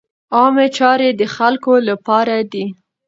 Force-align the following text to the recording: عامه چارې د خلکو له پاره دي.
عامه 0.35 0.65
چارې 0.77 1.09
د 1.19 1.21
خلکو 1.35 1.73
له 1.87 1.95
پاره 2.05 2.37
دي. 2.51 2.65